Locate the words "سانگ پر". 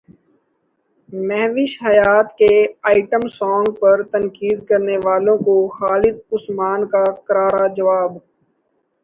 3.29-3.97